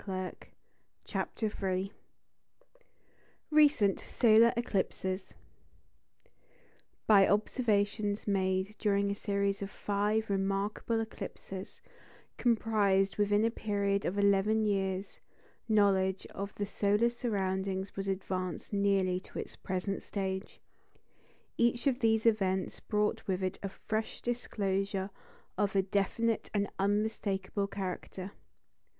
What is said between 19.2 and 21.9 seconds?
its present stage. Each